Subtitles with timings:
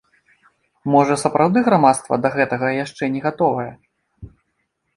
[0.93, 3.69] Можа сапраўды грамадства да гэтага яшчэ не гатовае?